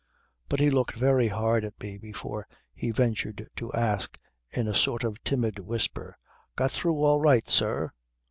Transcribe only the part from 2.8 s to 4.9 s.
ventured to ask in a